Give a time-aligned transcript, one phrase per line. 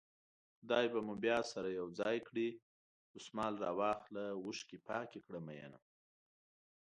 [0.59, 2.47] خدای به مو بيا سره يو ځای کړي
[3.13, 5.79] دسمال راواخله اوښکې پاکې کړه مينه